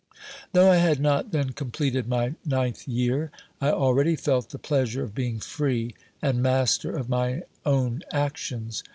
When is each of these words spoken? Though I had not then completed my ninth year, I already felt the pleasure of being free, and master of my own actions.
Though 0.53 0.71
I 0.71 0.77
had 0.77 0.99
not 0.99 1.29
then 1.31 1.51
completed 1.51 2.07
my 2.07 2.33
ninth 2.43 2.87
year, 2.87 3.29
I 3.61 3.69
already 3.69 4.15
felt 4.15 4.49
the 4.49 4.57
pleasure 4.57 5.03
of 5.03 5.13
being 5.13 5.39
free, 5.39 5.93
and 6.23 6.41
master 6.41 6.95
of 6.97 7.07
my 7.07 7.43
own 7.67 8.01
actions. 8.11 8.81